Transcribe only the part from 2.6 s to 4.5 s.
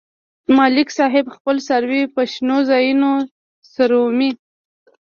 ځایونو څرومي.